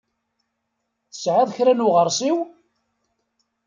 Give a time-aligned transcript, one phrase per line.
[1.11, 2.37] Tesɛiḍ kra n uɣeṛsiw?